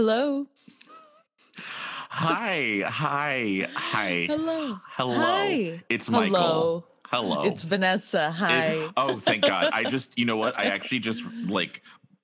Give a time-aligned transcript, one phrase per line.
[0.00, 0.46] Hello.
[1.58, 4.24] Hi, hi, hi.
[4.30, 4.78] Hello.
[4.92, 5.14] Hello.
[5.14, 5.82] Hi.
[5.90, 6.86] It's Michael.
[7.04, 7.34] Hello.
[7.34, 7.42] Hello.
[7.44, 8.28] It's Vanessa.
[8.28, 8.88] It- Hi.
[8.96, 9.68] oh, thank God.
[9.74, 10.58] I just, you know what?
[10.58, 11.82] I actually just like,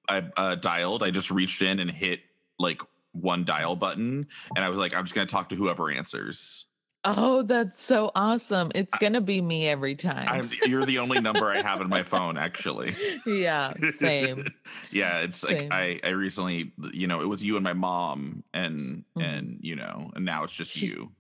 [0.08, 1.02] I uh, dialed.
[1.02, 2.20] I just reached in and hit
[2.58, 2.80] like
[3.12, 6.64] one dial button, and I was like, I'm just gonna talk to whoever answers.
[7.06, 8.70] Oh, that's so awesome.
[8.74, 10.26] It's gonna be me every time.
[10.28, 12.94] I'm, you're the only number I have in my phone, actually.
[13.26, 14.46] yeah, same.
[14.90, 15.68] yeah, it's Same.
[15.68, 19.22] like I, I recently, you know, it was you and my mom, and Mhm.
[19.24, 21.12] and you know, and now it's just She- you.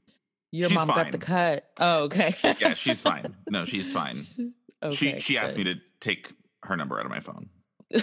[0.52, 1.68] Your She's mom got the cut.
[1.78, 2.34] Oh, okay.
[2.60, 3.34] Yeah, she's fine.
[3.48, 4.22] No, she's fine.
[4.22, 6.32] she Okay, she asked me to take
[6.62, 7.48] her number out of my phone.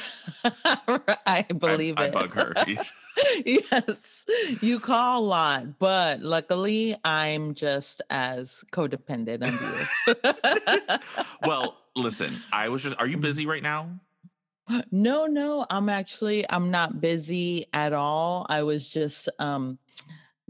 [1.25, 2.07] I believe I, it.
[2.07, 2.55] I bug her.
[3.45, 4.25] yes,
[4.61, 10.97] you call a lot, but luckily I'm just as codependent on you.
[11.43, 12.95] well, listen, I was just.
[12.99, 13.21] Are you Mhm.
[13.21, 13.99] busy right now?
[14.91, 18.45] no, no, I'm actually I'm not busy at all.
[18.49, 19.77] I was just um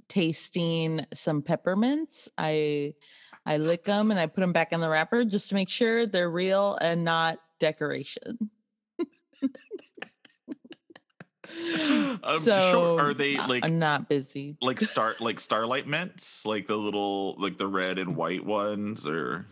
[0.08, 2.30] tasting some peppermints.
[2.38, 2.94] I
[3.46, 6.06] I lick them and I put them back in the wrapper just to make sure
[6.06, 8.50] they're real and not decoration.
[12.24, 13.00] Um, so sure.
[13.00, 14.56] Are they like I'm not busy.
[14.62, 19.46] like star like starlight mints, like the little like the red and white ones, or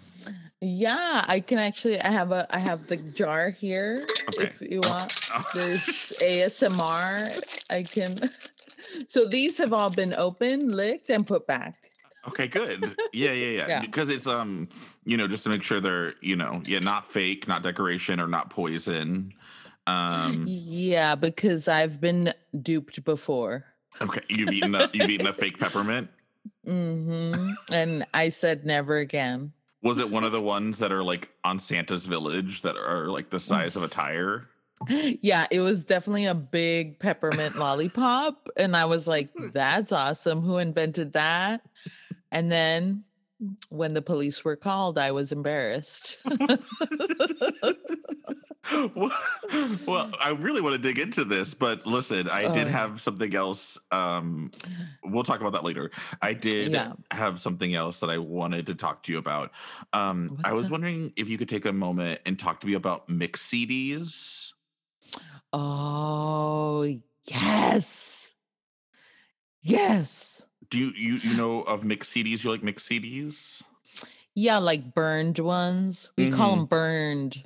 [0.62, 4.44] Yeah, I can actually I have a I have the jar here Okay.
[4.46, 5.14] if you want.
[5.54, 5.80] There's
[6.22, 7.44] ASMR.
[7.70, 8.16] I can
[9.08, 11.92] so these have all been opened, licked, and put back.
[12.30, 12.96] okay, good.
[13.14, 13.68] Yeah, yeah, yeah.
[13.68, 13.82] Yeah.
[13.82, 14.70] Because it's um,
[15.04, 18.28] you know, just to make sure they're you know, yeah, not fake, not decoration, or
[18.28, 19.34] not poison.
[20.32, 23.66] Um, yeah, because I've been duped before.
[24.02, 26.10] okay, you've eaten a you've eaten a fake peppermint.
[26.66, 27.52] Mm-hmm.
[27.72, 29.52] And I said never again.
[29.84, 33.30] Was it one of the ones that are like on Santa's village that are like
[33.30, 34.48] the size of a tire?
[34.90, 38.50] Yeah, it was definitely a big peppermint lollipop.
[38.58, 40.42] And I was like, that's awesome.
[40.42, 41.62] Who invented that?
[42.32, 43.04] And then
[43.70, 46.20] when the police were called, I was embarrassed.
[49.88, 52.72] well, I really want to dig into this, but listen, I did Oh.
[52.72, 53.78] have something else.
[53.92, 54.52] Um,
[55.04, 55.90] we'll talk about that later.
[56.22, 56.94] I did Yeah.
[57.10, 59.52] have something else that I wanted to talk to you about.
[59.94, 63.10] Um, I was wondering if you could take a moment and talk to me about
[63.10, 64.52] mix CDs.
[65.54, 66.88] oh,
[67.26, 68.34] yes.
[69.62, 70.46] Yes.
[70.70, 72.44] Do you you, you know of mix CDs?
[72.44, 73.62] You like mix CDs?
[74.34, 76.10] Yeah, like burned ones.
[76.18, 77.44] We call them burned.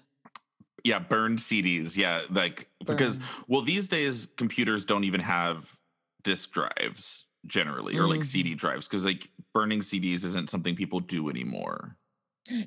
[0.86, 1.98] Yeah, burned CDs.
[1.98, 5.76] Yeah, like because well, these days computers don't even have
[6.24, 8.24] disk drives generally or like.
[8.24, 11.98] CD drives because like burning CDs isn't something people do anymore.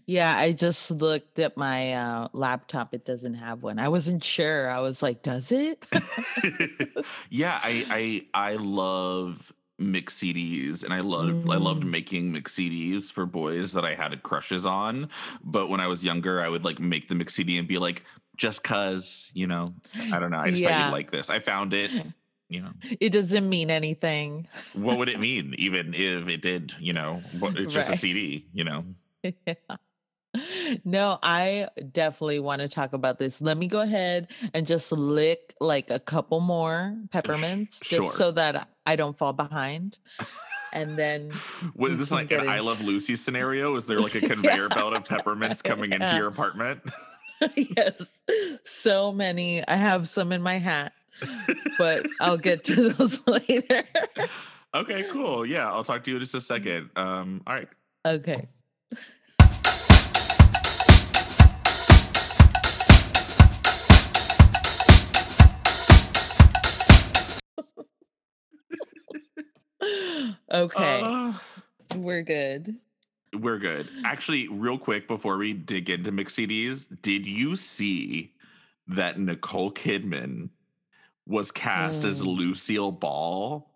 [0.07, 2.93] Yeah, I just looked at my uh, laptop.
[2.93, 3.79] It doesn't have one.
[3.79, 4.69] I wasn't sure.
[4.69, 5.87] I was like, does it?
[7.31, 11.91] yeah, I I I love mix CDs and I loved I loved Mm.
[11.91, 15.09] making mix CDs for boys that I had crushes on.
[15.43, 18.03] But when I was younger, I would like make the mix CD and be like,
[18.37, 19.75] just cause, you know,
[20.13, 20.39] I don't know.
[20.39, 20.91] I just thought Yeah.
[20.91, 21.31] like this.
[21.31, 21.91] I found it,
[22.49, 22.73] you know.
[23.01, 24.49] It doesn't mean anything.
[24.75, 28.65] What would it mean, even if it did, you know, it's just a CD, you
[28.65, 28.85] know?
[30.85, 33.41] no, I definitely want to talk about this.
[33.41, 38.13] Let me go ahead and just lick like a couple more peppermints just sure.
[38.13, 39.99] so that I don't fall behind.
[40.73, 41.31] And then
[41.77, 43.77] Was this like an I Love Lucy scenario?
[43.77, 46.81] Is there like a conveyor belt of peppermints coming into your apartment?
[47.55, 48.03] yes,
[48.65, 49.67] so many.
[49.69, 50.95] I have some in my hat,
[51.77, 53.85] but I'll get to those later.
[54.75, 55.45] okay, cool.
[55.45, 56.89] Yeah, I'll talk to you in just a second.
[56.97, 57.69] Um, all right.
[58.07, 58.49] okay.
[70.53, 71.33] okay, Uh,
[71.97, 72.77] we're good.
[73.35, 73.89] we're good.
[74.05, 78.35] Actually, real quick before we dig into mix CDs, did you see
[78.89, 80.49] that Nicole Kidman
[81.27, 82.37] was cast as Mm.
[82.39, 83.71] Lucille Ball?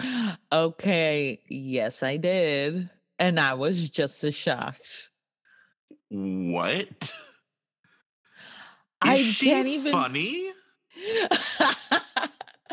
[0.52, 2.88] Okay, yes, I did.
[3.18, 5.10] And I was just as shocked.
[6.08, 6.86] What?
[7.02, 7.12] Is
[9.02, 10.52] I she can't even funny?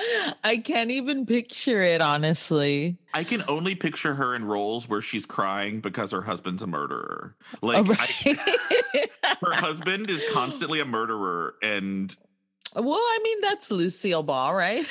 [0.44, 2.98] I can't even picture it, honestly.
[3.14, 7.36] I can only picture her in roles where she's crying because her husband's a murderer.
[7.62, 9.08] Oh, like Oh, I,
[9.46, 12.16] her husband is constantly a murderer, and
[12.76, 14.88] well, I mean, that's Lucille Ball, right?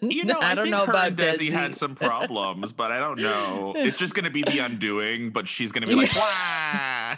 [0.00, 1.52] you know I, I don't know about Desi Desi.
[1.52, 3.74] had some problems, but I don't know.
[3.76, 7.16] It's just gonna be the undoing, but she's gonna be like, wah.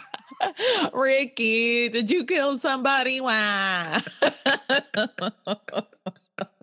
[0.93, 3.21] Ricky, did you kill somebody?
[3.21, 4.01] Why?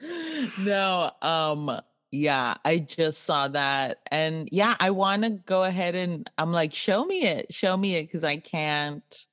[0.58, 1.80] no, um,
[2.10, 4.00] yeah, I just saw that.
[4.10, 7.96] And yeah, I want to go ahead and I'm like, show me it, show me
[7.96, 9.26] it, because I can't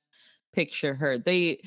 [0.52, 1.18] picture her.
[1.18, 1.62] They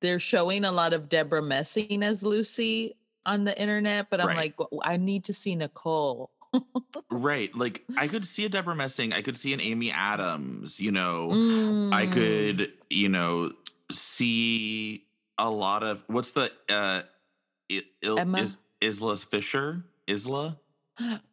[0.00, 4.54] they're showing a lot of Debra Messing as Lucy on the internet, but I'm Right.
[4.58, 6.30] like, I need to see Nicole.
[7.10, 7.54] Right.
[7.54, 11.40] Like I could see a Deborah Messing, I could see an Amy Adams, you know.
[11.92, 12.12] I Mm.
[12.12, 13.52] could, you know,
[13.92, 15.06] see
[15.38, 17.02] a lot of what's the uh
[17.70, 18.38] I- Il, Emma?
[18.40, 19.84] is Isla Fisher?
[20.06, 20.58] Isla?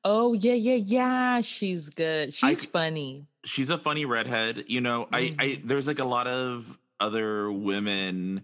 [0.04, 1.42] Oh yeah, yeah, yeah.
[1.42, 2.34] She's good.
[2.34, 3.26] She's c- funny.
[3.46, 4.66] She's a funny redhead.
[4.68, 5.68] You know, I I Mhm.
[5.68, 8.44] there's like a lot of other women.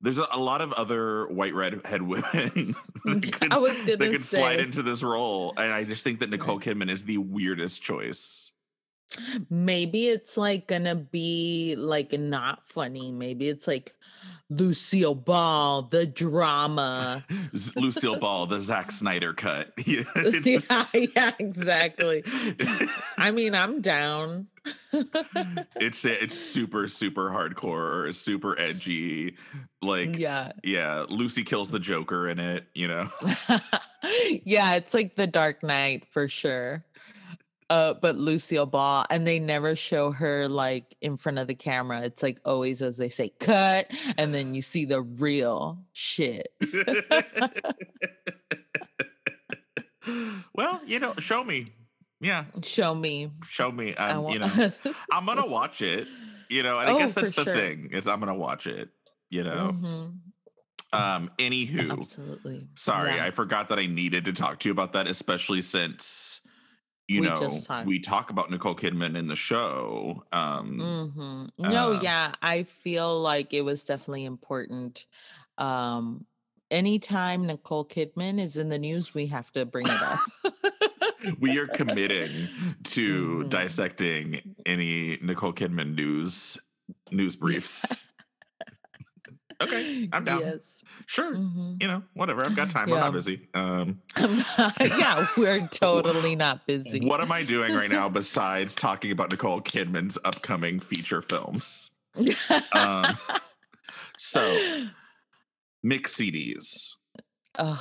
[0.00, 4.20] There's a, a lot of other white redhead women that could, I was gonna could
[4.20, 5.52] slide into this role.
[5.56, 8.51] And I just think that Nicole Kidman is the weirdest choice.
[9.50, 13.12] Maybe it's like gonna be like not funny.
[13.12, 13.94] Maybe it's like
[14.56, 17.24] Lucille Ball, the drama.
[17.76, 19.72] Lucille Ball, the Zack Snyder cut.
[19.84, 20.04] Yeah,
[20.94, 22.22] yeah, exactly.
[23.18, 24.46] I mean, I'm down.
[25.76, 29.36] it's it's super super hardcore, super edgy.
[29.82, 30.52] Like yeah.
[30.62, 31.04] yeah.
[31.08, 32.66] Lucy kills the Joker in it.
[32.74, 33.10] You know,
[34.44, 36.84] yeah, it's like the Dark Knight for sure.
[37.72, 42.02] Uh, but Lucille Ball, and they never show her like in front of the camera.
[42.02, 46.48] It's like always as they say, cut, and then you see the real shit.
[50.54, 51.72] well, you know, show me.
[52.20, 53.30] Yeah, Show me.
[53.50, 53.96] show me.
[53.96, 54.70] I Um, want- you know,
[55.12, 56.06] I'm gonna watch it.
[56.48, 57.54] You know, and I Oh, guess that's the sure.
[57.54, 58.90] thing is I'm gonna watch it.
[59.30, 59.72] You know.
[59.74, 60.18] Mhm,
[60.92, 61.30] Um.
[61.38, 62.68] Anywho, Absolutely.
[62.76, 63.24] sorry, Yeah.
[63.24, 66.31] I forgot that I needed to talk to you about that, especially since
[67.08, 70.24] you We know we talk about Nicole Kidman in the show.
[70.32, 71.50] Um.
[71.58, 75.06] hmm No, Uh, yeah, I feel like it was definitely important.
[75.58, 76.26] Um,
[76.70, 80.18] anytime Nicole Kidman is in the news, we have to bring it up.
[81.40, 82.48] we are committing
[82.84, 83.48] to Mhm.
[83.48, 86.56] dissecting any Nicole Kidman news
[87.10, 88.06] news briefs.
[89.62, 90.40] Okay, I'm down.
[90.40, 90.82] Yes.
[91.06, 91.34] Sure.
[91.34, 91.80] mhm.
[91.80, 92.42] You know, whatever.
[92.44, 92.92] I've got time.
[92.92, 93.48] I'm not busy.
[93.54, 97.00] Um, I'm not- yeah, we're totally not busy.
[97.06, 101.90] what am I doing right now besides talking about Nicole Kidman's upcoming feature films?
[102.72, 103.04] Um,
[104.18, 104.84] so,
[105.82, 106.94] mix CDs.
[107.56, 107.78] Ugh,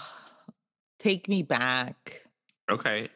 [1.00, 2.22] take me back.
[2.70, 3.10] Okay,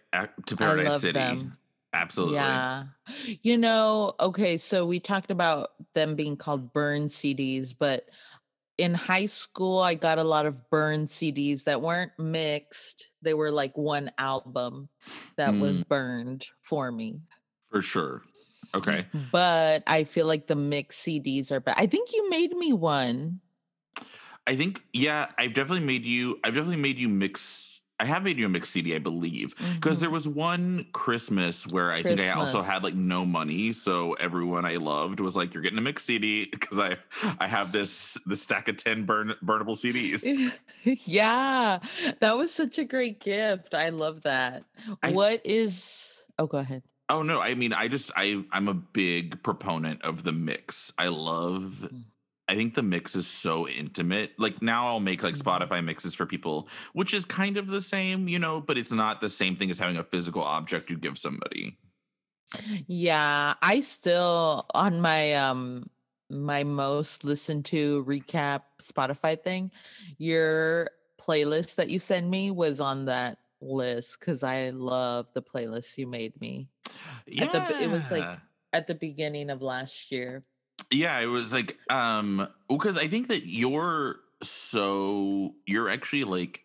[0.47, 1.13] to Paradise City.
[1.13, 1.57] them.
[1.93, 2.35] Absolutely.
[2.35, 2.83] Yeah.
[3.41, 8.09] You know, okay, so we talked about them being called burn CDs, but
[8.77, 13.09] in high school, I got a lot of burn CDs that weren't mixed.
[13.21, 14.89] They were like one album
[15.37, 15.87] that was Mm.
[15.87, 17.21] burned for me.
[17.69, 18.23] For sure.
[18.73, 19.05] Okay.
[19.31, 21.79] But I feel like the mixed CDs are better.
[21.79, 23.39] I think you made me one.
[24.47, 27.74] I think, yeah, I've definitely made you, I've definitely made you mix.
[27.99, 29.55] I have made you a mix CD, I believe.
[29.75, 30.01] Because Mhm.
[30.01, 34.65] there was one Christmas where I think I also had like no money, so everyone
[34.65, 36.97] I loved was like, "You're getting a mix CD," because I
[37.39, 40.23] I have this this stack of ten burn burnable CDs.
[41.05, 41.79] yeah,
[42.19, 43.73] that was such a great gift.
[43.73, 44.63] I love that.
[45.01, 46.83] I- what is Oh, go ahead.
[47.07, 50.91] Oh no, I mean, I just I I'm a big proponent of the mix.
[50.97, 51.89] I love.
[52.47, 54.33] I think the mix is so intimate.
[54.37, 55.35] Like now, I'll make like Mhm.
[55.35, 59.19] Spotify mixes for people, which is kind of the same, you know, but it's not
[59.19, 61.79] the same thing as having a physical object you give somebody.
[62.87, 65.89] Yeah, I still on my um
[66.29, 69.71] my most listened to recap Spotify thing,
[70.17, 75.97] your playlist that you send me was on that list because I love the playlist
[75.97, 76.69] you made me
[77.37, 78.29] At the it was, like,
[78.73, 80.45] at the beginning of last year.
[80.91, 86.63] Yeah, it was like um because I think that you're so you're actually like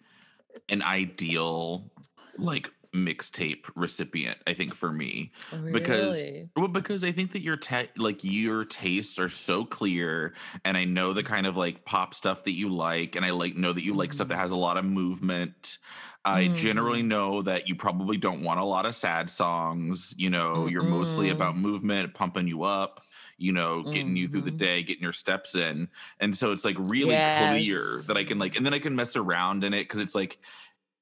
[0.68, 1.90] an ideal
[2.38, 5.32] like mixtape recipient, I think for me.
[5.72, 6.22] Because-
[6.56, 10.84] Well, because I think that your ta- like your tastes are so clear, and I
[10.84, 13.84] know the kind of like pop stuff that you like, and I like know that
[13.84, 14.38] you like stuff that Mhm.
[14.38, 15.78] has a lot of movement.
[16.24, 17.06] I generally Mhm.
[17.06, 20.14] know that you probably don't want a lot of sad songs.
[20.18, 21.30] You know, you're mostly Mm-mm.
[21.30, 23.00] about movement, pumping you up.
[23.40, 24.66] You know, getting you through the Mhm.
[24.66, 25.88] day, getting your steps in,
[26.20, 29.16] and so it's like really clear that I can like, and then I can mess
[29.16, 30.38] around in it because it's like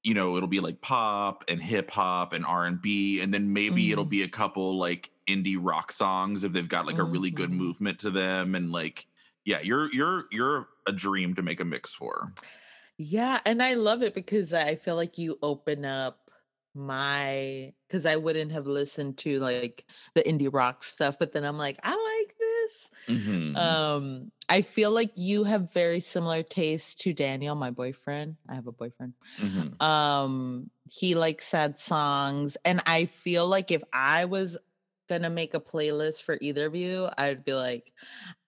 [0.05, 4.05] you know it'll be like pop and hip hop and r&b and then maybe it'll
[4.05, 4.07] Mhm.
[4.07, 7.53] be a couple like indie rock songs if they've got like a really good Mhm.
[7.53, 9.07] movement to them and like
[9.45, 12.33] yeah you're you're you're a dream to make a mix for
[12.97, 16.28] Yeah, and I love it because I feel like you open up
[16.75, 19.85] my because I wouldn't have listened to like
[20.15, 22.91] the indie rock stuff, but then I'm like, I like this.
[23.09, 23.57] Mhm.
[23.57, 28.37] Um, I feel like you have very similar tastes to Daniel, my boyfriend.
[28.49, 29.15] I have a boyfriend.
[29.41, 29.81] Mhm.
[29.83, 34.59] Um, he likes sad songs, and I feel like if I was
[35.09, 37.93] gonna make a playlist for either of you, I'd be like,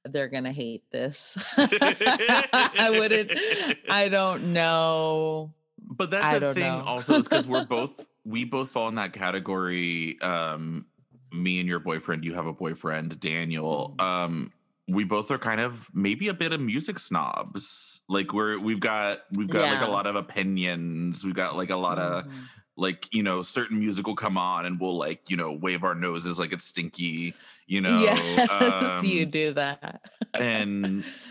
[0.04, 1.36] they're gonna hate this.
[1.56, 3.32] I wouldn't.
[3.90, 5.52] I don't know.
[5.82, 6.84] But that's I the thing know.
[6.84, 10.20] also is because we're both we both fall in that category.
[10.20, 10.86] Um,
[11.32, 13.94] me and your boyfriend, you have a boyfriend, Daniel.
[13.98, 14.02] Mhm.
[14.04, 14.52] Um,
[14.88, 18.00] we both are kind of maybe a bit of music snobs.
[18.08, 21.24] Like we're we've got we've got like a lot of opinions.
[21.24, 22.32] We've got like a lot of Mhm.
[22.76, 25.94] like you know certain music will come on and we'll like you know wave our
[25.94, 27.34] noses like it's stinky.
[27.68, 28.00] You know.
[28.00, 30.02] yes, you um, do that.
[30.34, 31.04] and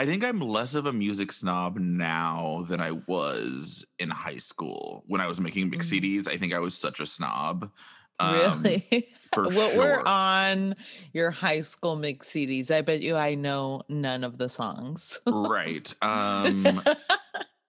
[0.00, 5.04] I think I'm less of a music snob now than I was in high school
[5.06, 6.00] when I was making mix Mm.
[6.00, 6.26] CDs.
[6.26, 7.70] I think I was such a snob.
[8.18, 9.08] Um, really?
[9.34, 10.74] for what were on
[11.12, 12.70] your high school mix CDs?
[12.70, 15.20] I bet you I know none of the songs.
[15.26, 15.92] right.
[16.02, 16.80] Um,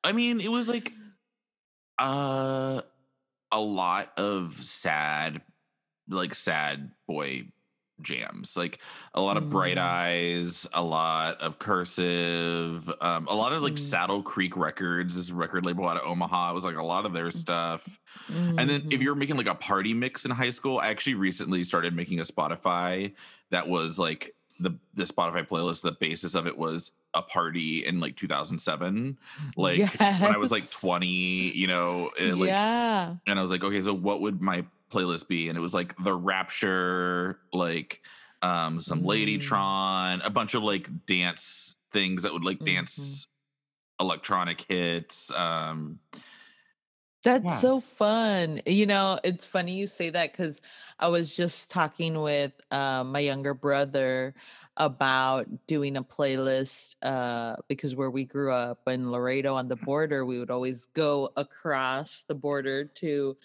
[0.06, 0.94] I mean, it was like
[2.00, 2.82] uh,
[3.52, 5.42] a lot of sad,
[6.08, 7.52] like sad boy
[8.04, 8.80] jams like
[9.14, 9.82] a lot of bright Mm.
[9.82, 13.80] eyes a lot of cursive um a lot of like Mm.
[13.80, 17.14] saddle creek records this record label out of omaha it was like a lot of
[17.14, 18.00] their stuff
[18.58, 19.04] And then if Mhm.
[19.04, 22.24] you're making like a party mix in high school, I actually recently started making a
[22.24, 23.14] Spotify
[23.50, 25.82] that was like the the Spotify playlist.
[25.82, 29.18] The basis of it was a party in like 2007,
[29.58, 33.16] like when I was like 20, you know, like, yeah.
[33.28, 35.50] and I was like, okay, so what would my playlist be?
[35.50, 38.02] And it was like the Rapture, like
[38.42, 39.06] um some Mm.
[39.06, 42.66] Ladytron, a bunch of like dance things that would like Mhm.
[42.66, 43.28] dance
[44.00, 45.32] electronic hits.
[45.32, 46.00] Um,
[47.24, 47.60] That's Yeah.
[47.60, 48.62] so fun.
[48.66, 50.60] You know, it's funny you say that because
[51.00, 54.34] I was just talking with uh, my younger brother
[54.78, 60.26] about doing a playlist uh, because where we grew up in Laredo on the border,
[60.26, 63.38] we would always go across the border to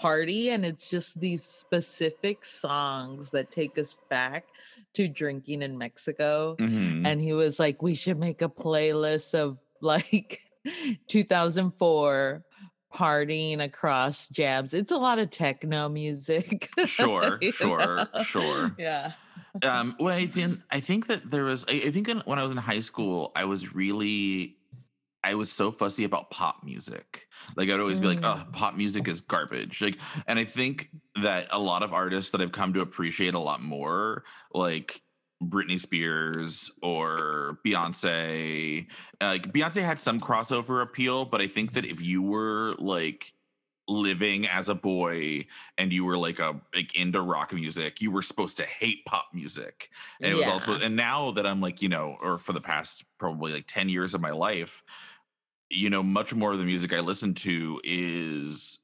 [0.00, 4.46] party, and it's just these specific songs that take us back
[4.94, 7.06] to drinking in Mexico mhm.
[7.06, 10.40] and he was like we should make a playlist of like
[11.06, 12.42] 2004
[12.92, 18.22] partying across jabs it's a lot of techno music Sure, sure, know?
[18.22, 18.74] sure.
[18.78, 19.12] yeah
[19.62, 22.44] um well I think I think that there was I, I think in, when I
[22.44, 24.57] was in high school I was really
[25.24, 27.26] I was so fussy about pop music.
[27.56, 31.48] Like I'd always be like, "Oh, pop music is garbage." Like and I think that
[31.50, 35.02] a lot of artists that I've come to appreciate a lot more like
[35.42, 38.86] Britney Spears or Beyonce.
[39.20, 43.32] Like Beyonce had some crossover appeal, but I think that if you were like
[43.88, 45.46] living as a boy
[45.78, 49.26] and you were like a like into rock music, you were supposed to hate pop
[49.32, 49.90] music.
[50.22, 50.86] And it was also Yeah.
[50.86, 54.14] and now that I'm like, you know, or for the past probably like 10 years
[54.14, 54.82] of my life,
[55.70, 58.78] you know, much more of the music I listen to is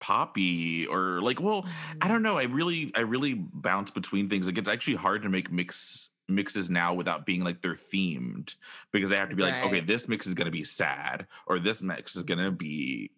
[0.00, 2.08] poppy or like, well, I mm-hmm.
[2.08, 2.38] don't know.
[2.38, 4.46] I really, I really bounce between things.
[4.46, 8.54] Like it's actually hard to make mix mixes now without being like they're themed
[8.92, 11.80] because I have to be like, okay, this mix is gonna be sad or this
[11.80, 13.10] mix is gonna be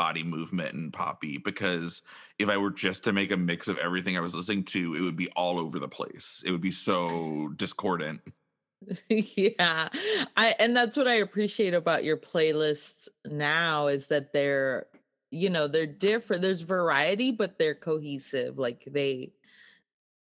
[0.00, 2.00] body movement and poppy because
[2.38, 5.02] if I were just to make a mix of everything I was listening to, it
[5.02, 6.42] would be all over the place.
[6.46, 8.22] It would be so discordant.
[9.10, 9.90] yeah
[10.38, 14.86] i and that's what i appreciate about your playlists now is that they're
[15.30, 19.30] you know they're different there's variety but they're cohesive like they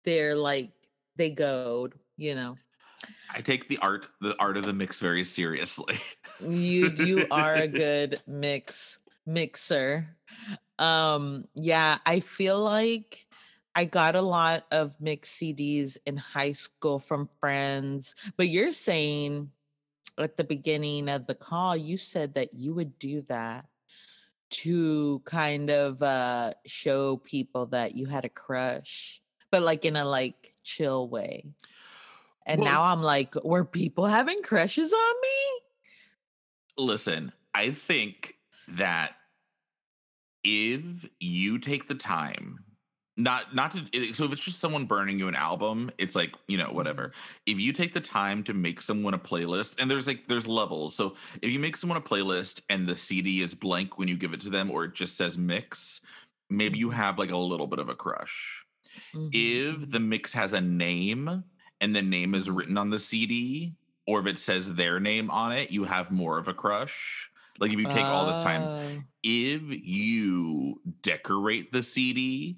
[0.06, 0.70] they're like
[1.16, 2.56] they go you know
[3.36, 6.00] I take the art, the art of the mix very seriously.
[6.40, 10.08] you you are a good mix mixer.
[10.80, 13.28] Um yeah i feel like
[13.76, 19.50] i got a lot of mix cds in high school from friends but you're saying
[20.18, 23.66] at the beginning of the call you said that you would do that
[24.50, 30.04] to kind of uh show people that you had a crush but like in a
[30.04, 31.46] like chill way.
[32.48, 36.84] And Well- now i'm like were people having crushes on me?
[36.86, 38.36] Listen, I think
[38.68, 39.16] that
[40.44, 42.60] if you take the time,
[43.16, 46.58] not not to so if it's just someone burning you an album, it's like, you
[46.58, 47.14] know, whatever.
[47.46, 50.96] If you take the time to make someone a playlist, and there's like there's levels.
[50.96, 54.34] So if you make someone a playlist and the CD is blank when you give
[54.34, 56.02] it to them, or it just says mix,
[56.50, 56.90] maybe you Mhm.
[56.90, 58.66] have like a little bit of a crush.
[59.14, 61.44] Mhm, if the mix has a name
[61.82, 63.76] and the name is written on the CD,
[64.08, 67.30] or if it says their name on it, you have more of a crush.
[67.60, 69.04] Like if you take all this time, Oh.
[69.24, 72.58] if you decorate the CD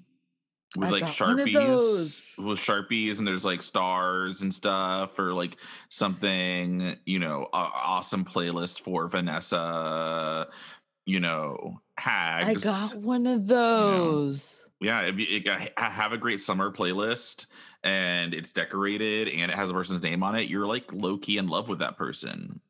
[0.76, 5.18] with I like got one of sharpies with sharpies and there's like stars and stuff
[5.18, 5.56] or like
[5.88, 10.48] something you know awesome playlist for vanessa
[11.06, 14.66] you know I got one of those.
[14.80, 17.46] yeah if you it have a great summer playlist
[17.82, 21.48] and it's decorated and it has a person's name on it you're like low-key in
[21.48, 22.60] love with that person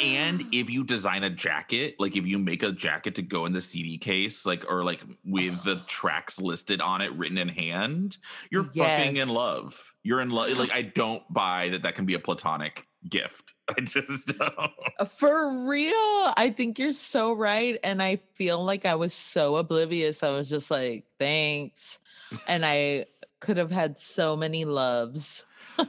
[0.00, 3.52] and if you design a jacket like if you make a jacket to go in
[3.52, 8.16] the cd case like or like with the tracks listed on it written in hand
[8.50, 12.14] you're fucking in love you're in love like i don't buy that that can be
[12.14, 17.78] a platonic gift i just don't Uh, For real, I think you're so right.
[17.82, 20.22] And I feel like I was so oblivious.
[20.22, 21.98] I was just like, thanks.
[22.46, 23.06] And I
[23.40, 25.46] could have had so many loves.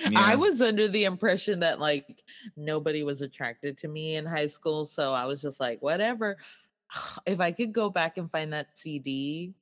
[0.00, 0.20] Yeah.
[0.20, 2.22] I was under the impression that like
[2.56, 4.84] nobody was attracted to me in high school.
[4.84, 6.36] So I was just like, whatever.
[7.26, 9.52] If I could go back and find that CD.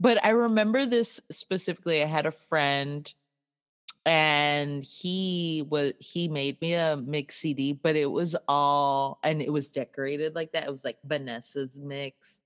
[0.00, 2.02] But I remember this specifically.
[2.02, 3.12] I had a friend
[4.04, 9.52] and he was he made me a mix CD, but it was all and it
[9.52, 10.64] was decorated like that.
[10.64, 12.40] It was like Vanessa's mix.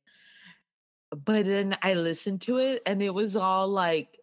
[1.11, 4.20] But then I listened to it and it was all like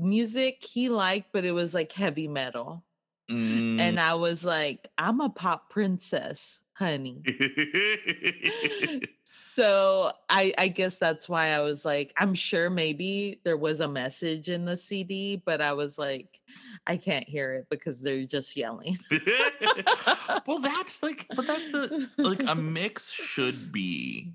[0.00, 2.84] music he liked, but it was like heavy metal.
[3.30, 3.78] Mm.
[3.78, 7.22] And I was like, I'm a pop princess, honey.
[9.24, 13.88] so I I guess that's why I was like, I'm sure maybe there was a
[13.88, 16.40] message in the CD, but I was like,
[16.86, 18.98] I can't hear it because they're just yelling.
[20.46, 24.32] well that's like but that's the like a mix should be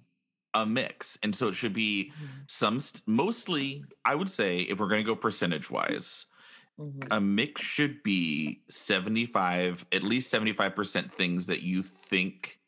[0.56, 2.12] a mix and so it should be
[2.48, 6.26] some st- mostly i would say if we're going to go percentage wise
[6.78, 7.08] Mhm.
[7.12, 12.60] a mix should be 75 at least 75% things that you think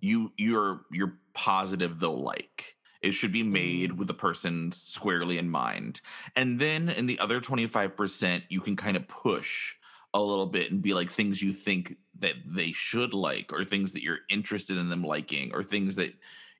[0.00, 3.96] you you're you're positive they'll like it should be made Mm.
[3.98, 6.00] with the person squarely in mind
[6.36, 9.74] and then in the other 25% you can kind of push
[10.14, 13.92] a little bit and be like things you think that they should like or things
[13.92, 16.14] that you're interested in them liking or things that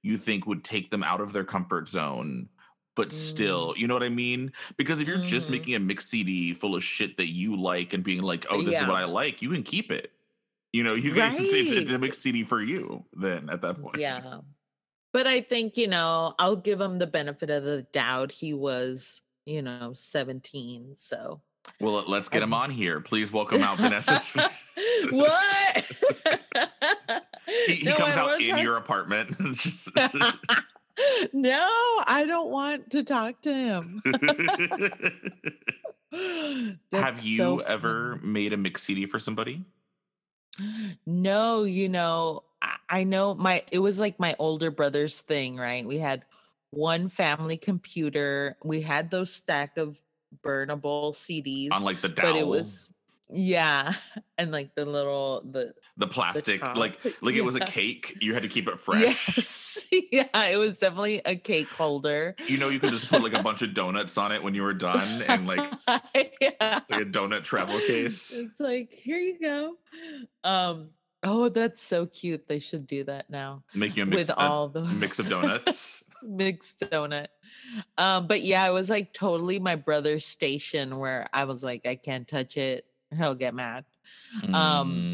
[0.09, 2.49] you think would take them out of their comfort zone
[2.97, 5.53] but still you know what i mean because if you're just Mhm.
[5.53, 8.75] making a mixed cd full of shit that you like and being like oh this
[8.77, 10.11] is what i like you can keep it
[10.73, 12.01] you know you can it's, it's, it's a Right.
[12.01, 14.41] mixed cd for you then at that point Yeah.
[15.15, 18.31] But I think, you know, I'll give him the benefit of the doubt.
[18.31, 20.95] He was, you know, 17.
[20.97, 21.41] So
[21.81, 24.21] well let's get him Um, on here please welcome out vanessa
[25.11, 25.85] what?
[27.67, 29.89] He, he No, comes out in talk- your apartment just-
[31.33, 31.69] no,
[32.07, 34.03] I don't want to talk to him.
[36.93, 38.33] have you so ever funny.
[38.33, 39.63] made a mix cd for somebody
[41.07, 45.87] No, you know, I, I know my it was like my older brother's thing, right?
[45.87, 46.25] We had
[46.71, 48.57] one family computer.
[48.65, 50.01] We had those stack of
[50.45, 52.89] burnable CDs, on like the dowel but it was
[53.31, 53.95] yeah,
[54.39, 56.77] and like the little the the plastic top.
[56.77, 59.01] like like it was a cake you had to keep it fresh
[59.37, 62.35] yes, yeah, it was definitely a cake holder.
[62.47, 64.63] you know you could just put like a bunch of donuts on it when you
[64.63, 65.73] were done and like
[66.41, 66.81] yeah.
[66.89, 69.77] like a donut travel case It's like, here you go.
[70.45, 70.91] Um,
[71.23, 72.47] oh, that's so cute.
[72.49, 75.29] They should do that now make you a mix, with a all the mix of
[75.29, 77.29] donuts mixed donut.
[77.97, 81.95] Um, but yeah, it was like totally my brother's station where I was like, I
[81.97, 82.85] can't touch it.
[83.17, 83.85] He'll get mad.
[84.53, 85.07] Um,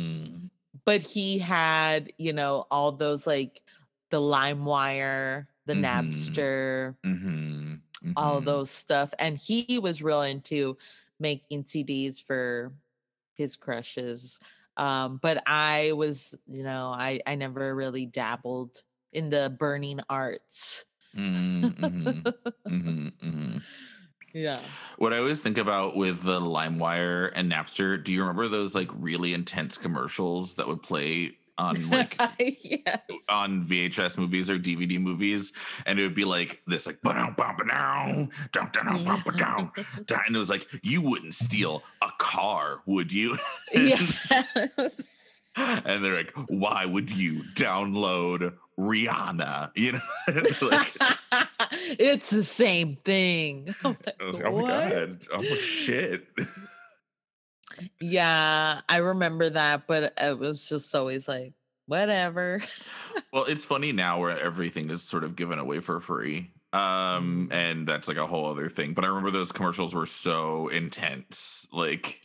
[0.85, 3.63] but he had, you know, all those like
[4.11, 5.81] the LimeWire, the Mhm.
[5.83, 7.75] Napster, mm-hmm,
[8.17, 9.13] all those stuff.
[9.19, 10.77] And he was real into
[11.19, 12.73] making CDs for
[13.35, 14.39] his crushes.
[14.77, 20.85] Um, but I was, you know, I I never really dabbled in the burning arts.
[24.35, 24.59] Yeah.
[24.99, 28.90] what i always think about with the limewire and napster do you remember those like
[28.92, 33.01] really intense commercials that would play on like yes.
[33.29, 35.53] on VHS movies or DVD movies,
[35.87, 39.73] and it would be like this, like ba-dow, ba-ba-dow, dow, dow, dow, ba-ba-dow,
[40.07, 43.38] dow, and it was like you wouldn't steal a car, would you?
[43.73, 44.29] yes.
[45.57, 49.70] and they're like, why would you download Rihanna?
[49.77, 50.01] You know,
[50.62, 50.97] like,
[51.99, 53.75] it's the same thing.
[53.85, 56.27] Like, I was like, oh "What?" my god, oh shit.
[58.01, 61.55] Yeah, I remember that, but it was just always like,
[61.87, 62.63] whatever.
[63.33, 66.53] well, it's funny now where everything is sort of given away for free.
[66.73, 67.53] Um, Mhm.
[67.53, 68.95] and that's like a whole other thing.
[68.95, 71.67] But I remember those commercials were so intense.
[71.73, 72.21] Like,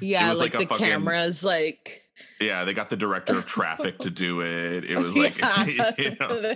[0.00, 2.02] Yeah, like, like the fucking- cameras, like
[2.40, 4.84] yeah, they got the director of traffic to do it.
[4.84, 5.92] It was like, Yeah.
[5.98, 6.54] you know,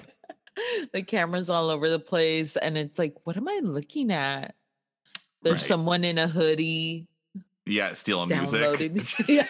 [0.92, 4.55] the camera's all over the place and it's like what am i looking at
[5.42, 5.68] there's Right.
[5.68, 7.07] someone in a hoodie
[7.66, 9.25] Yeah, stealing downloading music.
[9.29, 9.47] yeah.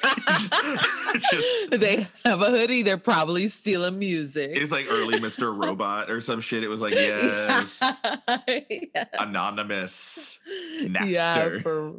[1.30, 5.56] Just- they have a hoodie they're probably stealing music it's like early Mr.
[5.56, 6.62] Robot or some shit.
[6.64, 9.04] It was like, yes, yeah.
[9.18, 10.38] anonymous.
[10.80, 11.62] yeah Napster.
[11.62, 11.94] for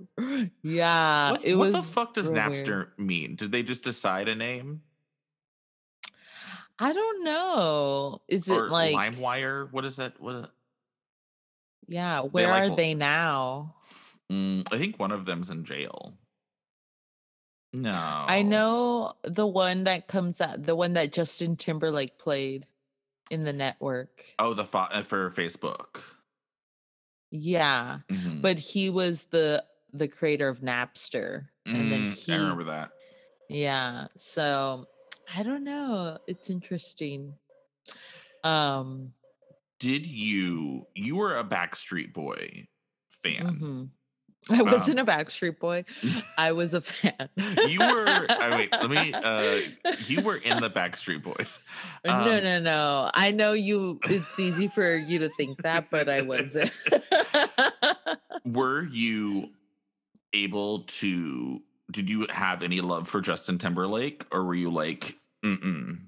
[0.64, 2.66] yeah What, it what was the fuck does real weird.
[2.68, 3.36] Napster mean?
[3.36, 4.82] Did they just decide a name?
[6.80, 9.72] I don't know is it or like LimeWire?
[9.72, 10.20] What is that?
[10.20, 10.36] What?
[10.36, 10.46] is-
[11.88, 13.76] yeah where like are they now
[14.32, 16.14] Mm, I think one of them's in jail.
[17.74, 22.68] No, I know the one that comes out, the one that Justin Timberlake played
[23.32, 24.24] in the network.
[24.38, 26.04] Oh, the fo- uh, for Facebook.
[27.32, 28.42] Yeah, Mhm.
[28.42, 32.92] but he was the the creator of Napster, and then Mm, he, I remember that.
[33.50, 34.08] yeah.
[34.18, 34.88] So
[35.36, 36.18] I don't know.
[36.28, 37.34] It's interesting.
[38.44, 39.14] Um,
[39.80, 40.88] Did you?
[40.96, 42.68] You were a Backstreet Boy
[43.24, 43.60] fan.
[43.62, 43.90] mhm.
[44.52, 45.86] I wasn't a Backstreet Boy.
[46.38, 47.30] I was a fan.
[47.68, 48.06] You were.
[48.08, 49.14] Uh, wait, let me.
[49.14, 49.60] Uh,
[50.08, 51.60] you were in the Backstreet Boys.
[52.06, 53.12] no, um, no, no.
[53.14, 54.00] I know you.
[54.06, 56.72] It's easy for you to think that, but I wasn't.
[58.46, 59.50] Were you
[60.34, 61.62] able to?
[61.92, 66.00] Did you have any love for Justin Timberlake, or were you like, mm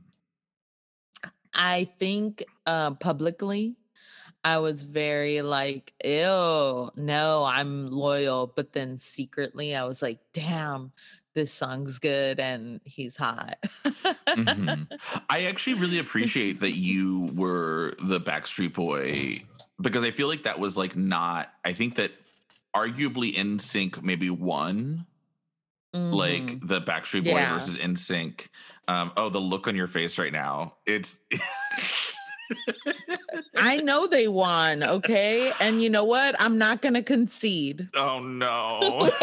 [1.53, 3.75] I think uh, publicly,
[4.43, 8.47] I was very like, ew, no, I'm loyal.
[8.55, 10.91] But then secretly, I was like, damn,
[11.33, 13.57] this song's good and he's hot.
[14.27, 14.87] Mhm.
[15.29, 19.43] I actually really appreciate that you were the Backstreet Boy
[19.79, 21.49] because I feel like that was like not.
[21.63, 22.11] I think that
[22.75, 25.05] arguably NSYNC maybe won
[25.95, 26.13] Mhm.
[26.13, 27.53] like the Backstreet Boy Yeah.
[27.53, 28.47] versus NSYNC.
[28.87, 30.75] Um, oh, the look on your face right now.
[30.85, 31.19] It's
[33.57, 35.51] I know they won, okay?
[35.59, 36.35] And you know what?
[36.39, 37.89] I'm not going to concede.
[37.95, 39.11] oh no.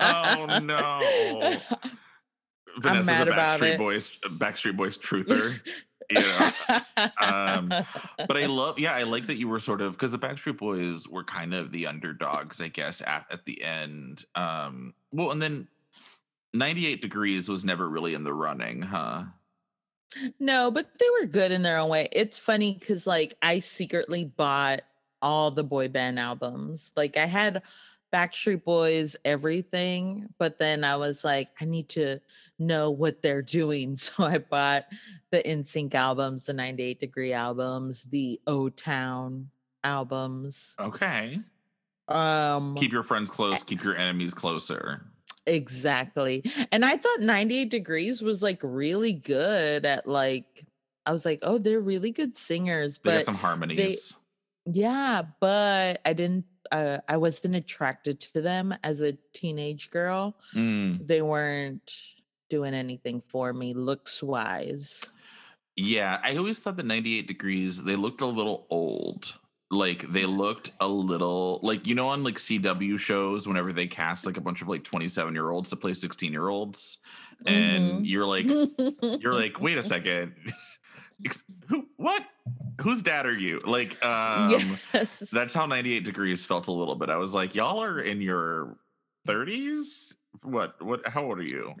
[0.00, 1.56] oh no.
[2.80, 3.78] Vanessa's mad a Backstreet.
[3.78, 5.60] Boys Backstreet Boys truther.
[6.10, 6.50] you know.
[7.20, 7.68] um,
[8.26, 11.08] but I love, yeah, I like that you were sort of because the Backstreet Boys
[11.08, 14.24] were kind of the underdogs, I guess, at, at the end.
[14.34, 15.68] Um, well, and then
[16.52, 19.24] 98 Degrees was never really in the running, huh?
[20.38, 22.08] No, but they were good in their own way.
[22.12, 24.82] It's funny because like I secretly bought
[25.20, 26.92] all the boy band albums.
[26.96, 27.62] Like I had
[28.12, 32.20] Backstreet Boys, everything, but then I was like, I need to
[32.60, 33.96] know what they're doing.
[34.04, 34.86] So I bought
[35.30, 39.50] the NSYNC albums, the 98 Degree albums, the O Town
[39.82, 40.76] albums.
[40.78, 41.40] Okay.
[42.08, 45.06] Um Keep your friends close, keep your enemies closer.
[45.46, 46.42] Exactly.
[46.72, 50.64] And I thought 98 Degrees was like really good at like,
[51.06, 52.98] I was like, oh, they're really good singers.
[52.98, 54.14] They got But some harmonies.
[54.64, 60.34] yeah, but I didn't, uh, I wasn't attracted to them as a teenage girl.
[60.54, 61.92] Mm, They weren't
[62.48, 65.04] doing anything for me looks wise.
[65.76, 69.34] yeah, I always thought that 98 Degrees, they looked a little old.
[69.70, 74.26] Like they looked a little like you know on like CW shows whenever they cast
[74.26, 76.98] like a bunch of like 27 year olds to play 16 year olds
[77.46, 78.00] and Mhm.
[78.04, 78.46] you're like
[79.22, 80.34] you're like wait a second
[81.68, 82.22] who what
[82.80, 84.50] whose dad are you like um
[84.92, 85.18] yes.
[85.30, 88.76] that's how 98 degrees felt a little bit i was like y'all are in your
[89.26, 91.74] 30s what what how old are you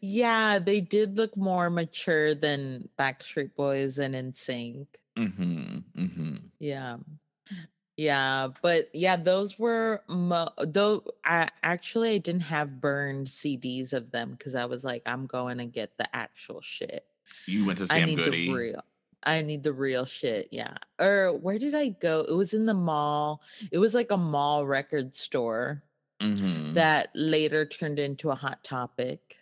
[0.00, 4.86] Yeah, they did look more mature than Backstreet Boys and NSYNC.
[5.20, 6.96] Mm-hmm mm-hmm Yeah.
[7.96, 14.10] Yeah, but yeah, those were mo- though I actually I didn't have burned CDs of
[14.10, 17.04] them because I was like, I'm going to get the actual shit.
[17.44, 18.84] you went to Sam I need goody the real.
[19.22, 20.48] I need the real shit.
[20.50, 20.78] Yeah.
[20.98, 22.24] Or where did I go?
[22.26, 23.42] It was in the mall.
[23.70, 25.82] It was like a mall record store
[26.22, 26.72] mm-hmm.
[26.74, 29.36] that later turned into a hot topic.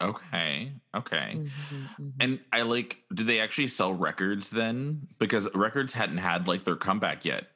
[0.00, 2.12] Okay okay Mhm, mhm.
[2.20, 6.76] and i like did they actually sell records then because records hadn't had like their
[6.76, 7.48] comeback yet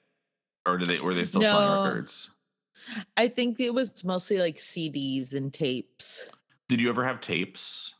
[0.67, 2.31] or did they were they still selling records
[3.17, 6.31] I think it was mostly like CDs and tapes.
[6.69, 7.95] did you ever have tapes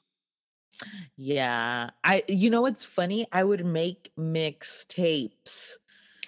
[1.17, 1.91] Yeah.
[2.05, 3.27] I you know what's funny?
[3.33, 5.79] I would make mix tapes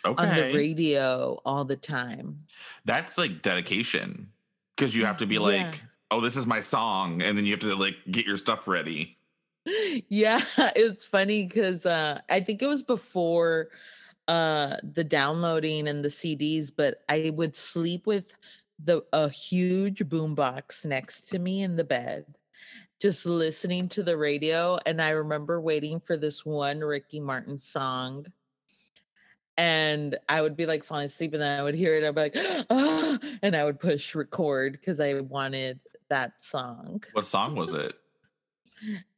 [0.05, 2.47] okay on the radio all the time.
[2.85, 4.33] That's like dedication
[4.77, 5.75] because you have to be Yeah.
[6.11, 9.19] Oh, this is my song, and then you have to like get your stuff ready.
[10.09, 10.41] yeah,
[10.77, 13.69] it's funny because uh I think it was before
[14.29, 18.35] uh the downloading and the CDs, but I would sleep with
[18.83, 22.27] the a huge boombox next to me in the bed.
[23.01, 24.79] just listening to the radio.
[24.87, 28.27] And I remember waiting for this one Ricky Martin song.
[29.59, 32.05] And I would be like falling asleep, and then I would hear it.
[32.07, 32.37] I'd be like,
[33.43, 37.03] and I would push record because I wanted that song.
[37.13, 37.95] What song was it?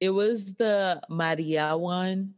[0.01, 2.35] It was the Maria one.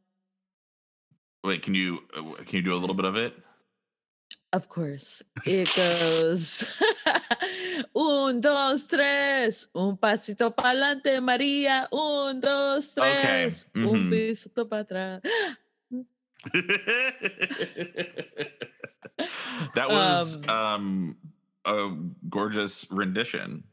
[1.45, 3.35] Wait, can you uh, can you do a little bit of it?
[4.53, 5.23] Of course.
[5.47, 6.65] It goes
[7.95, 14.11] un, dos, tres, un pasito para adelante, María, un, dos, tres, Okay, un mhm.
[14.11, 15.23] pisito para atrás.
[19.75, 21.17] that was Um, um
[21.65, 21.91] a
[22.29, 23.65] gorgeous rendition.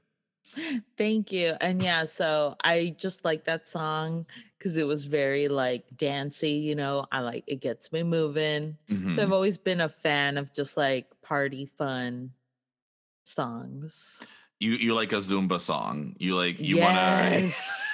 [0.98, 1.54] Thank you.
[1.62, 4.26] And yeah, so I just like that song
[4.58, 7.06] because it was very like dancey, you know.
[7.12, 8.78] I like it gets me moving.
[8.88, 9.20] So Mhm.
[9.20, 12.32] I've always been a fan of just like party fun
[13.24, 14.22] songs.
[14.60, 16.16] You you like a Zumba song.
[16.18, 17.87] You like you wanna yes.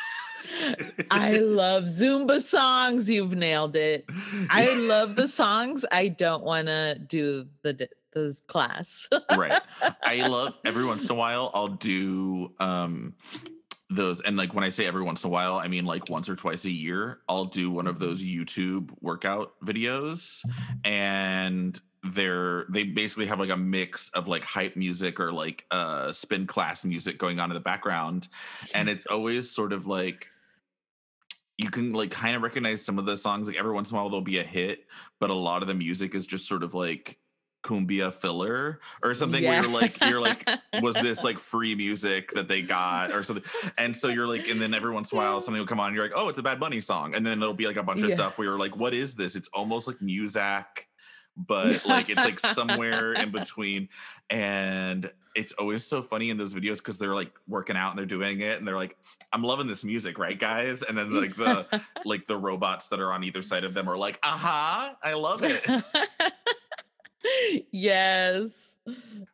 [1.12, 3.10] I love Zumba songs.
[3.10, 4.06] You've nailed it.
[4.50, 5.86] I love the songs.
[5.92, 9.10] I don't want to do the the class.
[9.36, 9.60] right.
[10.04, 13.16] I love every once in a while I'll do um
[13.90, 16.30] those and like when I say every once in a while, I mean like once
[16.30, 20.44] or twice a year, I'll do one of those YouTube workout videos
[20.84, 21.80] and
[22.12, 26.46] they're they basically have like a mix of like hype music or like uh spin
[26.46, 28.28] class music going on in the background
[28.74, 30.28] and it's always sort of like
[31.58, 34.00] you can like kind of recognize some of the songs like every once in a
[34.00, 34.86] while there'll be a hit
[35.20, 37.20] but a lot of the music is just sort of like
[37.64, 40.48] cumbia filler or something where you're like you're like
[40.82, 43.12] was this like free music that they got?
[43.12, 43.44] or something
[43.78, 45.88] and so you're like and then every once in a while something will come on
[45.88, 47.84] and you're like oh it's a bad bunny song and then it'll be like a
[47.84, 49.36] bunch of stuff where you're like what is this?
[49.36, 50.66] It's almost like muzak
[51.38, 53.90] but like it's like somewhere in between
[54.30, 58.06] and it's always so funny in those videos because they're like working out and they're
[58.06, 58.96] doing it and they're like
[59.32, 63.12] i'm loving this music right guys and then like the like the robots that are
[63.12, 65.64] on either side of them are like uh-huh i love it
[67.72, 68.76] yes.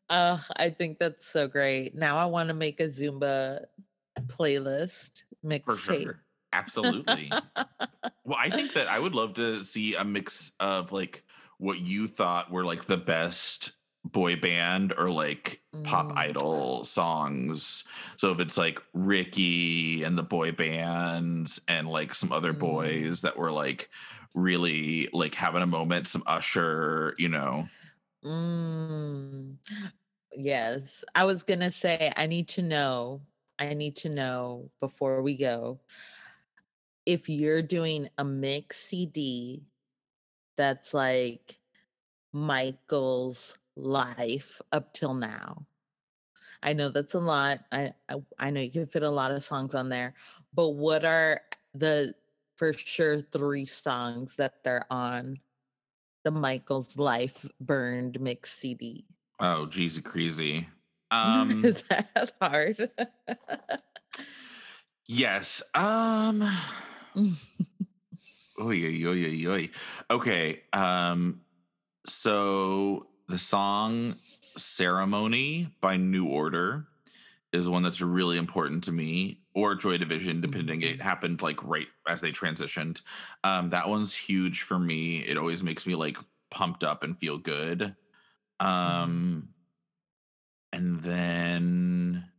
[0.10, 1.96] Uh, I think that's so great.
[1.96, 3.66] Now I want to make a Zumba
[4.28, 6.04] playlist for mixtape.
[6.04, 6.20] sure
[6.52, 7.32] absolutely
[8.26, 11.24] well i think that i would love to see a mix of like
[11.58, 13.72] what you thought were like the best
[14.06, 16.18] boy band or like pop Mm.
[16.18, 17.84] idol songs
[18.18, 22.60] so if it's like ricky and the boy bands and like some other Mm.
[22.60, 23.90] boys that were like
[24.36, 27.70] really like having a moment some usher you know
[28.24, 29.58] Mm.
[30.36, 31.04] Yes.
[31.16, 33.22] I was going to say, I need to know,
[33.60, 35.82] I need to know before we go
[37.06, 39.64] if you're doing a mix CD
[40.58, 41.60] that's like
[42.34, 45.66] Michael's life up till now.
[46.62, 47.60] I know that's a lot.
[47.72, 50.14] I, I I know you can fit a lot of songs on there,
[50.54, 51.42] but what are
[51.74, 52.14] the
[52.58, 55.40] for sure three songs that they're on
[56.26, 59.06] the Michael's Life Burned mix CD?
[59.40, 60.68] oh jeezy crazy
[61.12, 62.92] um Is that hard?
[65.08, 66.44] yes um.
[68.60, 69.70] Oy, oy, oy, oy, oy.
[70.12, 70.64] Okay.
[70.74, 71.42] Um,
[72.06, 74.16] so the song
[74.58, 76.88] Ceremony by New Order
[77.54, 80.82] is one that's really important to me, or Joy Division, depending.
[80.84, 81.02] It Mhm.
[81.02, 83.02] happened like right as they transitioned.
[83.44, 85.20] Um, that one's huge for me.
[85.26, 86.18] It always makes me like
[86.52, 87.96] pumped up and feel good.
[88.60, 89.56] Um,
[90.74, 92.32] and then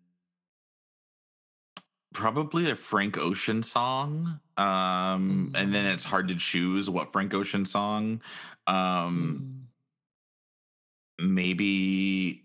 [2.13, 4.41] probably a Frank Ocean song.
[4.57, 5.95] Um, and then Mm.
[5.95, 8.23] it's hard to choose what Frank Ocean song.
[8.67, 9.60] Um, Mm.
[11.23, 12.45] Maybe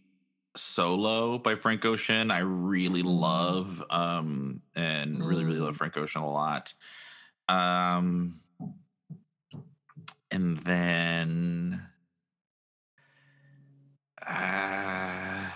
[0.55, 2.31] Solo by Frank Ocean.
[2.31, 3.19] I really Mm.
[3.19, 5.77] love um and really, really love Mm.
[5.77, 6.73] Frank Ocean a lot.
[7.49, 8.41] Um
[10.31, 11.87] and then
[14.25, 15.49] uh,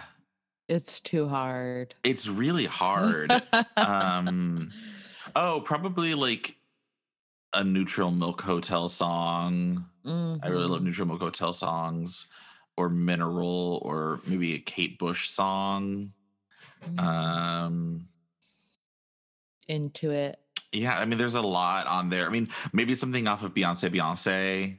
[0.67, 1.95] It's too hard.
[2.03, 3.41] it's really hard.
[3.77, 4.71] um
[5.35, 6.57] oh, probably like
[7.53, 9.85] a neutral milk hotel song.
[10.05, 10.85] I really love Mhm.
[10.85, 12.27] Neutral Milk Hotel songs,
[12.79, 16.13] or Mineral, or maybe a Kate Bush song.
[16.95, 16.99] Mm.
[17.03, 18.07] Um,
[19.67, 20.39] into it.
[20.71, 22.25] yeah, I mean, there's a lot on there.
[22.25, 24.77] I mean, maybe something off of Beyonce, Beyonce.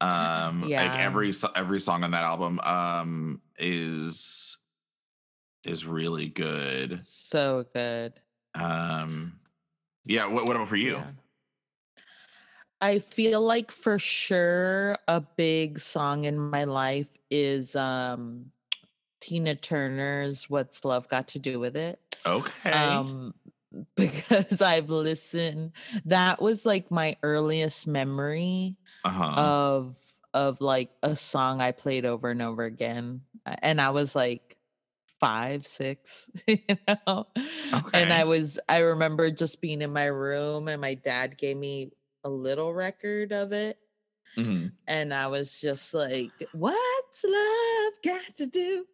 [0.00, 4.56] Um, like every every song on that album um is
[5.64, 7.00] is really good.
[7.04, 8.14] So good.
[8.54, 9.38] Um,
[10.06, 10.26] yeah.
[10.26, 10.94] What what about for you?
[10.94, 11.04] Yeah.
[12.82, 18.52] I feel like for sure a big song in my life is um
[19.20, 22.00] Tina Turner's What's Love Got to Do with It.
[22.26, 22.72] Okay.
[22.72, 23.34] Um
[23.96, 25.72] because I've listened.
[26.06, 29.36] That was like my earliest memory Uh-huh.
[29.38, 29.98] of
[30.34, 34.56] of like a song I played over and over again, and I was like
[35.20, 37.28] five, six, you know.
[37.74, 38.02] Okay.
[38.02, 41.92] And I was I remember just being in my room, and my dad gave me
[42.24, 43.78] a little record of it,
[44.36, 44.72] Mhm.
[44.86, 48.86] and I was just like, "What's love got to do?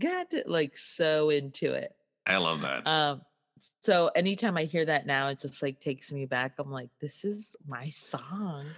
[0.00, 1.94] Got to like so into it."
[2.26, 2.86] I love that.
[2.86, 3.22] Um,
[3.80, 6.54] so anytime I hear that now, it just like takes me back.
[6.58, 8.74] I'm like, this is my song.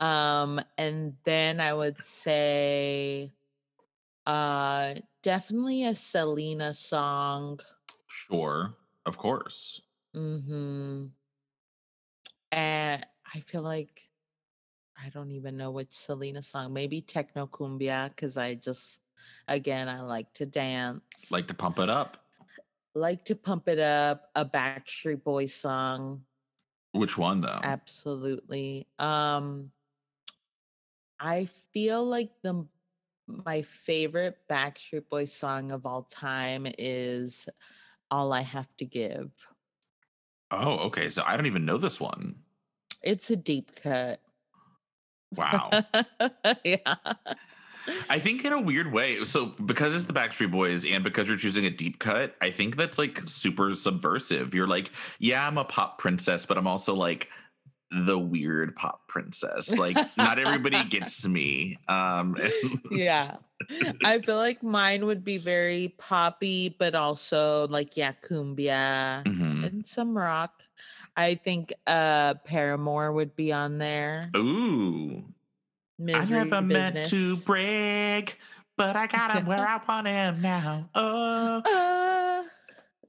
[0.00, 3.32] Um, and then I would say
[4.26, 7.60] uh definitely a Selena song.
[8.06, 8.76] Sure.
[9.06, 9.80] Of course.
[10.14, 11.06] Mm-hmm.
[12.52, 14.08] And I feel like
[15.02, 16.72] I don't even know which Selena song.
[16.72, 18.98] Maybe Techno Cumbia, because I just
[19.48, 21.30] again I like to dance.
[21.30, 22.16] Like to pump it up.
[22.94, 26.22] like to pump it up a backstreet boy song
[26.92, 27.60] Which one though?
[27.62, 29.70] absolutely um
[31.20, 32.66] i feel like the
[33.26, 37.48] my favorite backstreet boy song of all time is
[38.10, 39.30] all i have to give
[40.50, 41.08] Oh, okay.
[41.08, 42.36] So I don't even know this one.
[43.02, 44.20] it's a deep cut
[45.36, 45.70] Wow.
[46.64, 46.96] yeah
[48.08, 49.24] I think in a weird way.
[49.24, 52.76] So because it's the Backstreet Boys and because you're choosing a deep cut, I think
[52.76, 54.54] that's like super subversive.
[54.54, 57.28] You're like, yeah, I'm a pop princess, but I'm also like
[57.90, 59.76] the weird pop princess.
[59.76, 61.78] Like not everybody gets me.
[61.88, 62.36] Um
[62.90, 63.36] yeah
[64.04, 69.49] i feel like mine would be very poppy but also like yeah cumbia mhm.
[69.70, 70.62] And some rock.
[71.16, 74.30] I think uh Paramore would be on there.
[74.36, 75.24] Ooh.
[75.98, 78.34] Misery I never meant to brag,
[78.76, 80.88] but I got him where I want him now.
[80.94, 81.58] Oh.
[81.60, 82.44] Uh,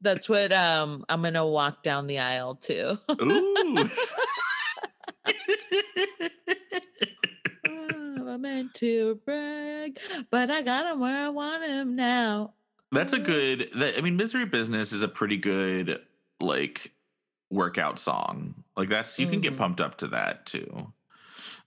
[0.01, 2.99] that's what um I'm gonna walk down the aisle to.
[3.21, 3.89] Ooh.
[8.31, 12.53] I meant to brag, but I got him where I want him now.
[12.93, 13.69] That's a good.
[13.75, 16.01] That, I mean, "Misery Business" is a pretty good
[16.41, 16.91] like
[17.49, 18.63] workout song.
[18.77, 19.57] Like that's you can get Mhm.
[19.57, 20.93] pumped up to that too.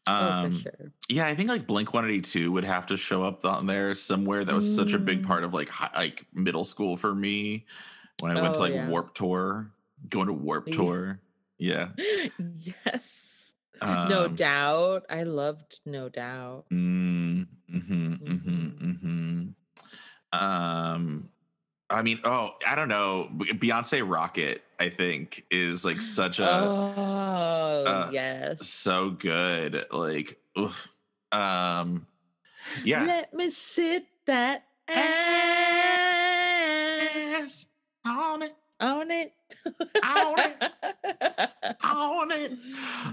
[0.09, 0.93] oh, Um, for sure.
[1.09, 3.95] yeah, I think like Blink One Eighty Two would have to show up on there
[3.95, 4.45] somewhere.
[4.45, 5.27] That was such a big Mm.
[5.27, 7.67] part of like hi, like middle school for me
[8.21, 8.89] when I went to Oh, like yeah.
[8.89, 9.71] Warped Tour,
[10.09, 10.75] going to Warped Yeah.
[10.75, 11.21] Tour.
[11.59, 11.89] Yeah,
[12.57, 13.53] yes.
[13.83, 15.05] no Um, doubt.
[15.11, 16.67] I loved No Doubt.
[16.73, 19.55] Mm, mhm, mhm, Mhm.
[20.33, 20.39] mhm.
[20.39, 21.29] Um,
[21.90, 23.29] I mean, oh, I don't know.
[23.33, 28.66] Beyonce Rocket, I think, is like such a oh uh, yes.
[28.66, 29.85] so good.
[29.90, 30.88] Like, oof.
[31.33, 32.07] um,
[32.85, 33.05] yeah.
[33.05, 35.05] Let me sit that ass
[38.05, 39.33] on it, on it.
[40.03, 40.73] on it,
[41.85, 42.53] on it.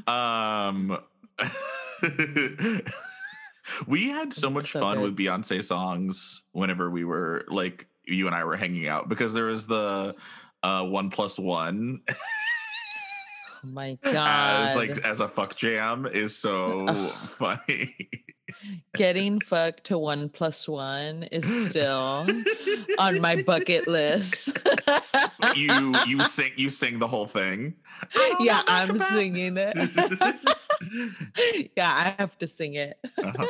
[0.07, 0.97] Um,
[3.88, 5.03] we had so much so fun good.
[5.03, 9.45] with Beyonce songs whenever we were like you and I were hanging out because there
[9.45, 10.15] was the
[10.63, 12.02] uh one plus one
[13.63, 14.69] Oh my god!
[14.69, 16.88] as like as a fuck jam is so
[17.38, 17.95] funny.
[18.95, 22.28] Getting fucked to one plus one is still
[23.00, 24.58] on my bucket list.
[25.56, 27.76] you you sing you sing the whole thing.
[28.39, 29.78] Yeah, I'm about- singing it.
[31.78, 32.97] yeah, I have to sing it.
[33.24, 33.45] uh-huh.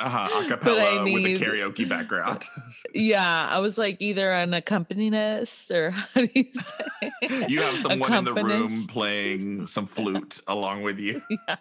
[0.00, 2.44] Uh-huh, acapella I with a karaoke background.
[2.94, 7.46] Yeah, I was like either an accompanist or how do you say?
[7.48, 11.22] you have someone in the room playing some flute along with you.
[11.28, 11.56] Yeah.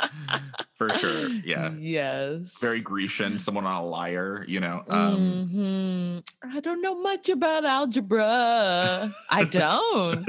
[0.78, 1.28] For sure.
[1.28, 1.70] Yeah.
[1.78, 2.58] Yes.
[2.60, 4.84] Very Grecian, someone on a lyre, you know.
[4.88, 6.52] Um Mhm.
[6.54, 9.14] I don't know much about algebra.
[9.30, 10.28] I don't.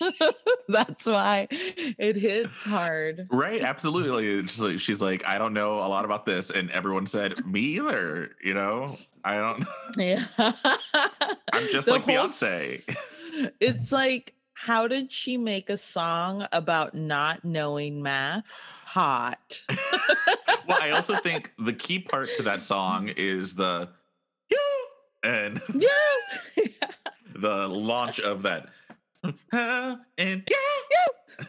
[0.68, 3.28] That's why it hits hard.
[3.30, 4.42] Right, absolutely.
[4.42, 7.60] Just like she's like, I don't know a lot about this, and everyone said, Me
[7.60, 8.30] either.
[8.42, 9.64] You know, I don't.
[9.96, 10.24] Yeah.
[10.38, 12.96] I'm just The like whole Beyonce.
[13.60, 18.44] It's like, how did she make a song about not knowing math?
[18.92, 19.62] Hot.
[20.68, 23.88] well, I also think the key part to that song is the
[24.50, 24.58] you
[25.24, 25.88] and yeah.
[27.34, 28.68] the launch of that.
[29.52, 31.44] "Uh, and yeah.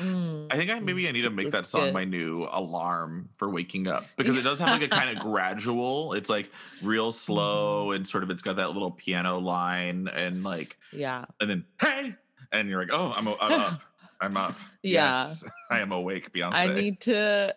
[0.00, 3.48] Mm, I think I maybe I need to make that song my new alarm for
[3.48, 6.14] waking up because it does have like a kind of gradual.
[6.14, 6.50] It's like
[6.82, 7.96] real slow Mm-hmm.
[7.96, 11.26] and sort of it's got that little piano line and like yeah.
[11.40, 12.16] and then hey
[12.50, 13.82] and you're like oh I'm I'm up
[14.24, 15.26] I'm up Yeah.
[15.28, 17.54] yes I am awake Beyonce I need to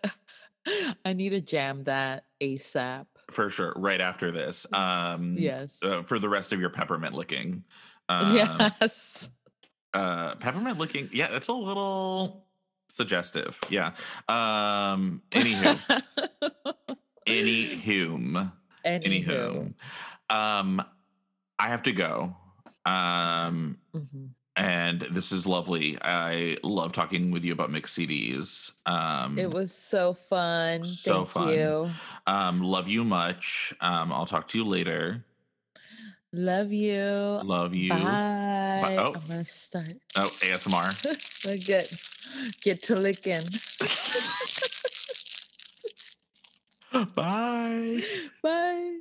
[1.06, 3.06] I need to jam that ASAP.
[3.32, 3.74] for sure.
[3.78, 4.66] Right after this.
[4.74, 5.80] Um Yes.
[5.82, 7.64] uh, for the rest of your peppermint licking.
[8.10, 9.30] Um, yes.
[9.94, 11.10] uh peppermint licking.
[11.14, 12.46] Yeah, that's a little
[12.90, 13.60] suggestive.
[13.70, 13.92] Yeah.
[14.28, 15.80] Um anywho.
[17.26, 18.52] Anywho.
[18.86, 19.74] Anywho.
[20.30, 20.82] Um
[21.60, 22.36] I have to go.
[22.86, 24.30] Um Mhm.
[24.58, 25.98] And this is lovely.
[26.02, 28.72] I love talking with you about mixed CDs.
[28.86, 30.86] Um, It was so fun.
[30.86, 31.50] So Thank fun.
[31.54, 31.92] you.
[32.26, 33.74] um, love you much.
[33.80, 35.24] Um, I'll talk to you later.
[36.34, 37.00] Love you.
[37.44, 37.90] Love you.
[37.94, 38.96] Bye.
[39.00, 39.14] oh.
[39.16, 39.94] I'm gonna start.
[40.16, 41.66] Oh, ASMR.
[41.66, 41.94] Get
[42.62, 43.44] get to licking.
[47.16, 48.04] Bye.
[48.42, 49.00] Bye.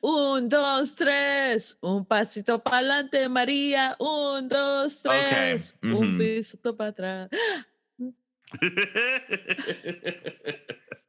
[0.00, 1.76] Un, dos, tres.
[1.80, 3.96] Un pasito para adelante, María.
[3.98, 5.74] Un, dos, Okay, tres.
[5.82, 7.30] Un pisito para atrás.